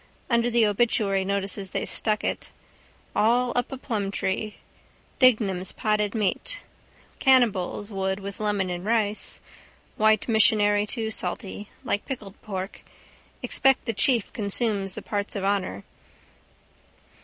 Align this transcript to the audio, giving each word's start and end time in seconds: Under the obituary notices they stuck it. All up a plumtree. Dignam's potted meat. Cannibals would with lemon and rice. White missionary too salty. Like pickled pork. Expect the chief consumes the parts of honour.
Under 0.31 0.49
the 0.49 0.65
obituary 0.65 1.23
notices 1.23 1.69
they 1.69 1.85
stuck 1.85 2.23
it. 2.23 2.49
All 3.15 3.53
up 3.55 3.71
a 3.71 3.77
plumtree. 3.77 4.55
Dignam's 5.19 5.71
potted 5.73 6.15
meat. 6.15 6.61
Cannibals 7.19 7.91
would 7.91 8.19
with 8.19 8.39
lemon 8.39 8.71
and 8.71 8.83
rice. 8.83 9.41
White 9.97 10.27
missionary 10.27 10.87
too 10.87 11.11
salty. 11.11 11.69
Like 11.83 12.07
pickled 12.07 12.41
pork. 12.41 12.81
Expect 13.43 13.85
the 13.85 13.93
chief 13.93 14.33
consumes 14.33 14.95
the 14.95 15.03
parts 15.03 15.35
of 15.35 15.43
honour. 15.43 15.83